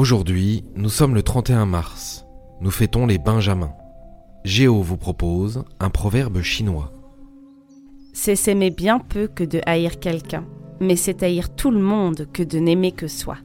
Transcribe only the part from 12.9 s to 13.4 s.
que soi.